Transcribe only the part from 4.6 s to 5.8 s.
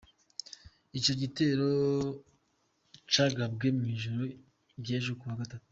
ry'ejo kuwa gatatu.